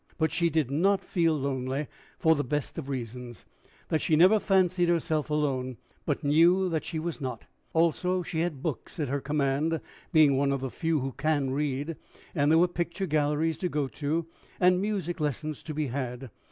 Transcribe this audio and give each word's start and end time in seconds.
But 0.17 0.31
she 0.31 0.49
did 0.49 0.71
not 0.71 1.03
feel 1.05 1.37
lonely, 1.37 1.85
for 2.17 2.33
the 2.33 2.43
best 2.43 2.79
of 2.79 2.89
reasons 2.89 3.45
that 3.89 4.01
she 4.01 4.15
never 4.15 4.39
fancied 4.39 4.89
herself 4.89 5.29
alone, 5.29 5.77
but 6.07 6.23
knew 6.23 6.69
that 6.69 6.83
she 6.83 6.97
was 6.97 7.21
not. 7.21 7.45
Also 7.73 8.23
she 8.23 8.39
had 8.39 8.63
books 8.63 8.99
at 8.99 9.09
her 9.09 9.21
command, 9.21 9.79
being 10.11 10.35
one 10.35 10.51
of 10.51 10.61
the 10.61 10.71
few 10.71 11.01
who 11.01 11.11
can 11.11 11.51
read; 11.51 11.97
and 12.33 12.49
there 12.49 12.57
were 12.57 12.67
picture 12.67 13.05
galleries 13.05 13.59
to 13.59 13.69
go 13.69 13.87
to, 13.89 14.25
and 14.59 14.81
music 14.81 15.19
lessons 15.19 15.61
to 15.61 15.71
be 15.75 15.85
had. 15.89 16.31